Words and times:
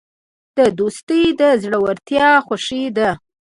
دوستي 0.77 1.21
د 1.39 1.41
زړونو 1.61 2.29
خوښي 2.45 2.83
ده. 2.97 3.09